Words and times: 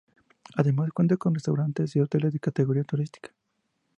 Además, 0.55 0.89
cuenta 0.95 1.15
con 1.15 1.35
restaurantes 1.35 1.95
y 1.95 1.99
hoteles 1.99 2.33
de 2.33 2.39
categoría 2.39 2.83
turística. 2.83 3.29